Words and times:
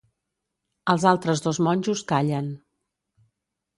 Els 0.93 1.05
altres 1.11 1.45
dos 1.47 1.59
monjos 1.67 2.03
callen. 2.13 2.49